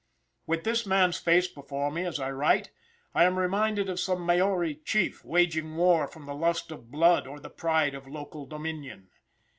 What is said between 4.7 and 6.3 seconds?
chief waging war from